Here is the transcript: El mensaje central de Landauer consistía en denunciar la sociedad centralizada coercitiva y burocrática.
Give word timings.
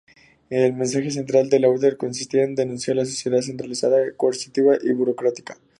El 0.49 0.73
mensaje 0.73 1.11
central 1.11 1.51
de 1.51 1.59
Landauer 1.59 1.95
consistía 1.95 2.41
en 2.41 2.55
denunciar 2.55 2.97
la 2.97 3.05
sociedad 3.05 3.41
centralizada 3.43 3.99
coercitiva 4.17 4.75
y 4.81 4.91
burocrática. 4.93 5.59